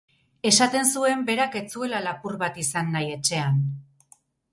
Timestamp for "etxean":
3.17-3.61